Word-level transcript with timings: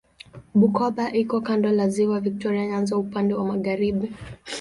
Bukoba 0.59 1.03
iko 1.21 1.37
kando 1.47 1.69
la 1.77 1.85
Ziwa 1.93 2.19
Viktoria 2.27 2.65
Nyanza 2.67 2.97
upande 2.97 3.33
wa 3.33 3.45
magharibi. 3.45 4.07